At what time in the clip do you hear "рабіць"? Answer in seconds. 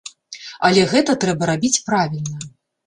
1.51-1.75